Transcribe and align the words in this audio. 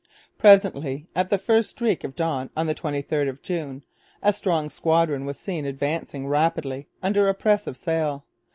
Presently, 0.39 1.05
at 1.15 1.29
the 1.29 1.37
first 1.37 1.69
streak 1.69 2.03
of 2.03 2.15
dawn 2.15 2.49
on 2.57 2.65
the 2.65 2.73
23rd 2.73 3.29
of 3.29 3.43
June, 3.43 3.83
a 4.23 4.33
strong 4.33 4.71
squadron 4.71 5.25
was 5.25 5.37
seen 5.37 5.63
advancing 5.63 6.25
rapidly 6.25 6.87
under 7.03 7.29
a 7.29 7.35
press 7.35 7.67
of 7.67 7.77
sail. 7.77 8.25